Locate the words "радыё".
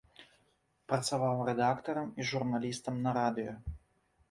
3.21-3.57